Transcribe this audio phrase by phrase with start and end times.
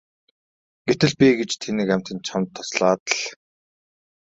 [0.87, 3.17] Гэтэл би гэж тэнэг амьтан чамд туслаад л!